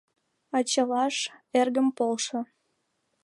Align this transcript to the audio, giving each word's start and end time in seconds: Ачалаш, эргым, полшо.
Ачалаш, 0.57 1.15
эргым, 1.59 1.87
полшо. 1.97 2.39